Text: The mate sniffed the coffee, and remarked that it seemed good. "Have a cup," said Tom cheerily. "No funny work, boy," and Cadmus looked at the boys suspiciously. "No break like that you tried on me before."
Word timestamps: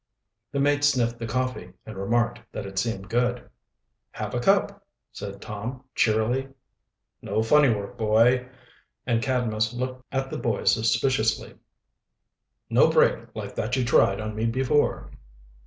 The 0.51 0.59
mate 0.59 0.83
sniffed 0.83 1.19
the 1.19 1.27
coffee, 1.27 1.73
and 1.85 1.95
remarked 1.95 2.41
that 2.53 2.65
it 2.65 2.79
seemed 2.79 3.07
good. 3.07 3.47
"Have 4.13 4.33
a 4.33 4.39
cup," 4.39 4.83
said 5.11 5.43
Tom 5.43 5.83
cheerily. 5.93 6.47
"No 7.21 7.43
funny 7.43 7.69
work, 7.69 7.99
boy," 7.99 8.49
and 9.05 9.21
Cadmus 9.21 9.73
looked 9.75 10.03
at 10.11 10.31
the 10.31 10.39
boys 10.39 10.71
suspiciously. 10.71 11.53
"No 12.67 12.89
break 12.89 13.27
like 13.35 13.53
that 13.53 13.75
you 13.75 13.85
tried 13.85 14.19
on 14.19 14.33
me 14.33 14.47
before." 14.47 15.11